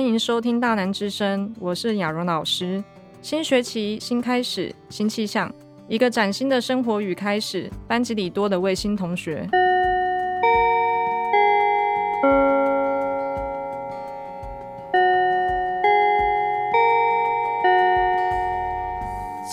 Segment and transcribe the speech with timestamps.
[0.00, 2.82] 迎收听大南之声，我是雅蓉老师。
[3.22, 5.48] 新学期新开始，新气象，
[5.86, 7.70] 一个崭新的生活与开始。
[7.86, 9.48] 班级里多了位新同学。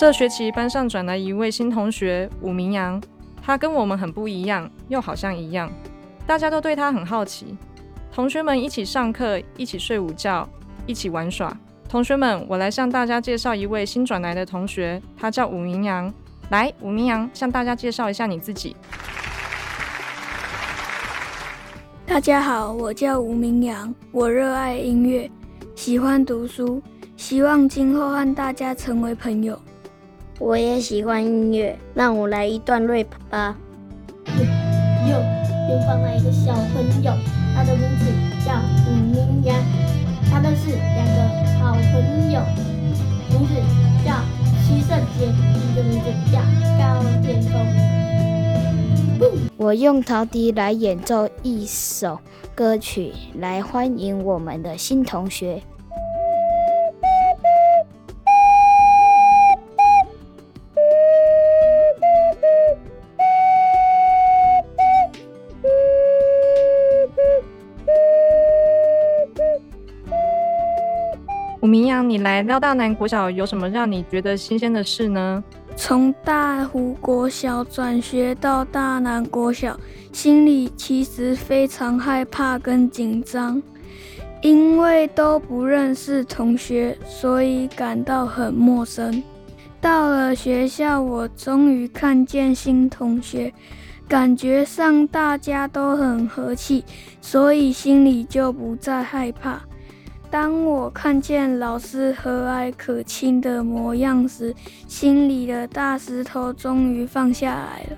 [0.00, 3.00] 这学期班上转来一位新同学武明阳，
[3.40, 5.70] 他跟我们很不一样，又好像一样，
[6.26, 7.56] 大家都对他很好奇。
[8.14, 10.48] 同学们一起上课，一起睡午觉，
[10.86, 11.52] 一起玩耍。
[11.88, 16.14] 同学们，我来向大家介绍一位新转来的同学，他叫武明阳。
[16.50, 18.76] 来，武明阳，向大家介绍一下你自己。
[22.06, 25.28] 大家好，我叫吴明阳，我热爱音乐，
[25.74, 26.80] 喜欢读书，
[27.16, 29.60] 希望今后和大家成为朋友。
[30.38, 33.56] 我也喜欢音乐，让我来一段 rap 吧。
[35.74, 37.12] 有远方来一个小朋友，
[37.52, 38.06] 他的名字
[38.46, 38.54] 叫
[38.86, 39.56] 武明阳，
[40.30, 41.18] 他们是两个
[41.58, 42.40] 好朋友，
[43.28, 43.54] 名字
[44.04, 44.14] 叫
[44.62, 46.38] 徐胜杰，一个名字叫
[46.78, 47.52] 高天空。
[49.56, 52.20] 我用陶笛来演奏一首
[52.54, 55.60] 歌曲，来欢迎我们的新同学。
[71.64, 75.42] 武明阳，你来廖大南国小有什么让你觉得新鲜的事呢？
[75.74, 79.74] 从大湖国小转学到大南国小，
[80.12, 83.62] 心里其实非常害怕跟紧张，
[84.42, 89.22] 因为都不认识同学，所以感到很陌生。
[89.80, 93.50] 到了学校，我终于看见新同学，
[94.06, 96.84] 感觉上大家都很和气，
[97.22, 99.62] 所以心里就不再害怕。
[100.34, 104.52] 当我看见老师和蔼可亲的模样时，
[104.88, 107.96] 心里的大石头终于放下来了。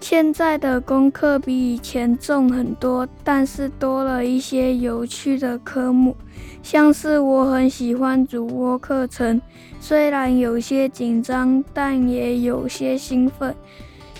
[0.00, 6.16] 现在的功课比以前重很多，但是多了一些有趣的科目，
[6.64, 9.40] 像是我很喜欢主播课程，
[9.78, 13.54] 虽然有些紧张，但也有些兴奋。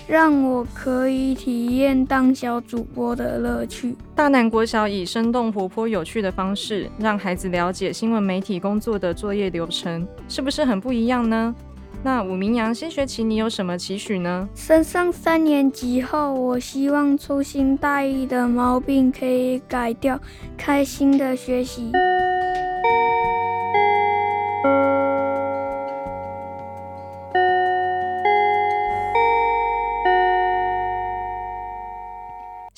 [0.07, 3.93] 让我可以体验当小主播的乐趣。
[4.15, 11.53] 大南国小以生动活泼、有趣的方式，让孩子了解新闻媒体工作的作业流程，是不是很不一样呢？
[12.03, 14.47] 那武明阳，新学期你有什么期许呢？
[14.55, 20.17] 升上三年级后，我希望粗心大意的毛病可以改掉，
[20.55, 21.91] 开心的学习。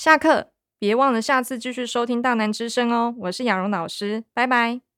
[0.10, 0.50] 下课，
[0.80, 3.14] 别忘了下次继续收听大南之声哦。
[3.20, 4.89] 我是雅蓉老师，拜拜。